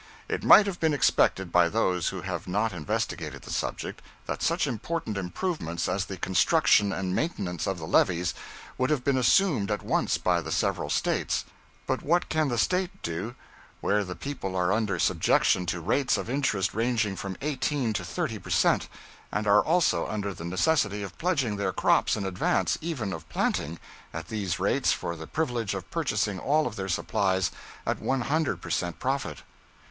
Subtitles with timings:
[0.27, 4.65] It might have been expected by those who have not investigated the subject, that such
[4.65, 8.33] important improvements as the construction and maintenance of the levees
[8.79, 11.45] would have been assumed at once by the several States.
[11.85, 13.35] But what can the State do
[13.79, 18.39] where the people are under subjection to rates of interest ranging from 18 to 30
[18.39, 18.87] per cent.,
[19.31, 23.77] and are also under the necessity of pledging their crops in advance even of planting,
[24.15, 27.51] at these rates, for the privilege of purchasing all of their supplies
[27.85, 28.97] at 100 per cent.
[28.97, 29.43] profit?